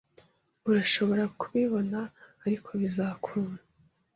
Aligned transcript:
Urashobora 0.69 1.23
kubibona 1.39 1.99
ariko 2.45 2.69
bizakuna 2.81 3.57